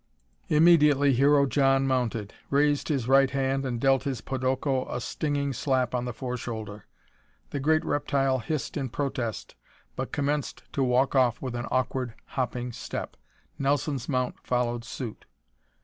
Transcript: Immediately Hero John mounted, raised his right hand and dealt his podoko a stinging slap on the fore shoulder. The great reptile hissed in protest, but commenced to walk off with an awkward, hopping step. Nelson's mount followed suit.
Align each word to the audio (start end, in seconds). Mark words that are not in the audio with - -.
Immediately 0.49 1.13
Hero 1.13 1.45
John 1.45 1.85
mounted, 1.85 2.33
raised 2.49 2.87
his 2.87 3.07
right 3.07 3.29
hand 3.29 3.67
and 3.67 3.79
dealt 3.79 4.01
his 4.01 4.19
podoko 4.19 4.89
a 4.91 4.99
stinging 4.99 5.53
slap 5.53 5.93
on 5.93 6.05
the 6.05 6.11
fore 6.11 6.37
shoulder. 6.37 6.87
The 7.51 7.59
great 7.59 7.85
reptile 7.85 8.39
hissed 8.39 8.77
in 8.77 8.89
protest, 8.89 9.53
but 9.95 10.11
commenced 10.11 10.63
to 10.73 10.81
walk 10.83 11.13
off 11.13 11.39
with 11.39 11.53
an 11.53 11.67
awkward, 11.69 12.15
hopping 12.29 12.71
step. 12.71 13.15
Nelson's 13.59 14.09
mount 14.09 14.39
followed 14.43 14.83
suit. 14.83 15.25